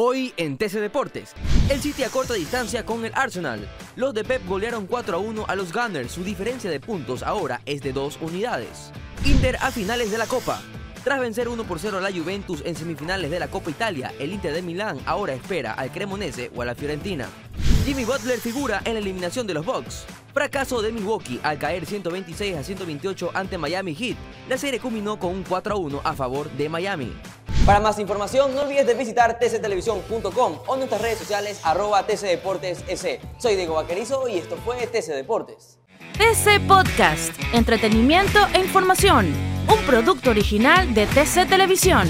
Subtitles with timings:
[0.00, 1.32] Hoy en TC Deportes,
[1.68, 3.68] el City a corta distancia con el Arsenal.
[3.96, 7.62] Los de Pep golearon 4 a 1 a los Gunners, su diferencia de puntos ahora
[7.66, 8.92] es de 2 unidades.
[9.24, 10.62] Inter a finales de la Copa.
[11.02, 14.32] Tras vencer 1 por 0 a la Juventus en semifinales de la Copa Italia, el
[14.32, 17.28] Inter de Milán ahora espera al Cremonese o a la Fiorentina.
[17.84, 20.04] Jimmy Butler figura en la eliminación de los Bucks.
[20.32, 24.16] Fracaso de Milwaukee al caer 126 a 128 ante Miami Heat.
[24.48, 27.12] La serie culminó con un 4 a 1 a favor de Miami.
[27.68, 33.18] Para más información, no olvides de visitar tctelevisión.com o nuestras redes sociales arroba tcdeportes.es.
[33.36, 35.78] Soy Diego Vaquerizo y esto fue TC Deportes.
[36.14, 39.26] TC Podcast, entretenimiento e información,
[39.70, 42.08] un producto original de TC Televisión.